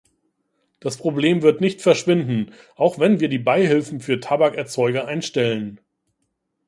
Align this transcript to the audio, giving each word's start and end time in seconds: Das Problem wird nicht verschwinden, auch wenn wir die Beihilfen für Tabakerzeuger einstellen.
Das 0.79 0.97
Problem 0.97 1.43
wird 1.43 1.61
nicht 1.61 1.79
verschwinden, 1.83 2.55
auch 2.75 2.97
wenn 2.97 3.19
wir 3.19 3.29
die 3.29 3.37
Beihilfen 3.37 3.99
für 3.99 4.19
Tabakerzeuger 4.19 5.05
einstellen. 5.07 5.79